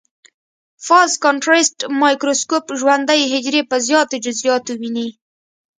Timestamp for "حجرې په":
3.31-3.77